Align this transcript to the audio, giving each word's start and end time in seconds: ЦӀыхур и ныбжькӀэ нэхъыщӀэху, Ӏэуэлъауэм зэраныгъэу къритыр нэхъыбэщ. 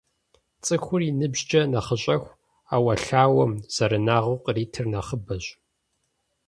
ЦӀыхур 0.65 1.01
и 1.09 1.11
ныбжькӀэ 1.19 1.61
нэхъыщӀэху, 1.71 2.35
Ӏэуэлъауэм 2.69 3.53
зэраныгъэу 3.73 4.41
къритыр 4.45 4.85
нэхъыбэщ. 4.91 5.45